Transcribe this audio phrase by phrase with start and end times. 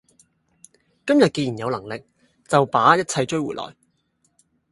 [1.05, 2.03] 今天既然有能力，
[2.47, 3.75] 就把一切追回來！